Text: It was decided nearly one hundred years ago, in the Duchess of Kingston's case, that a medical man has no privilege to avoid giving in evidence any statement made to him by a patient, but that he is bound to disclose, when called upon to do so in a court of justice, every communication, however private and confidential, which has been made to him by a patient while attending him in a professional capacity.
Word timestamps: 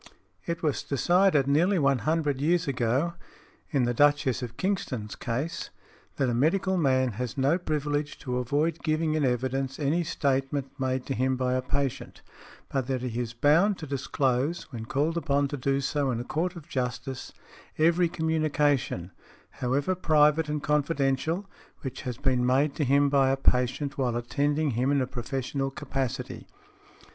It 0.47 0.63
was 0.63 0.81
decided 0.81 1.45
nearly 1.45 1.77
one 1.77 1.99
hundred 1.99 2.41
years 2.41 2.67
ago, 2.67 3.13
in 3.69 3.83
the 3.83 3.93
Duchess 3.93 4.41
of 4.41 4.57
Kingston's 4.57 5.15
case, 5.15 5.69
that 6.15 6.27
a 6.27 6.33
medical 6.33 6.75
man 6.75 7.11
has 7.21 7.37
no 7.37 7.59
privilege 7.59 8.17
to 8.21 8.37
avoid 8.39 8.79
giving 8.81 9.13
in 9.13 9.23
evidence 9.23 9.77
any 9.77 10.03
statement 10.03 10.71
made 10.79 11.05
to 11.05 11.13
him 11.13 11.37
by 11.37 11.53
a 11.53 11.61
patient, 11.61 12.23
but 12.69 12.87
that 12.87 13.03
he 13.03 13.19
is 13.21 13.33
bound 13.35 13.77
to 13.77 13.85
disclose, 13.85 14.63
when 14.71 14.85
called 14.85 15.17
upon 15.17 15.47
to 15.49 15.55
do 15.55 15.79
so 15.81 16.09
in 16.09 16.19
a 16.19 16.23
court 16.23 16.55
of 16.55 16.67
justice, 16.67 17.31
every 17.77 18.09
communication, 18.09 19.11
however 19.51 19.93
private 19.93 20.49
and 20.49 20.63
confidential, 20.63 21.47
which 21.81 22.01
has 22.01 22.17
been 22.17 22.43
made 22.43 22.73
to 22.73 22.83
him 22.83 23.07
by 23.07 23.29
a 23.29 23.37
patient 23.37 23.99
while 23.99 24.15
attending 24.17 24.71
him 24.71 24.91
in 24.91 24.99
a 24.99 25.05
professional 25.05 25.69
capacity. 25.69 26.47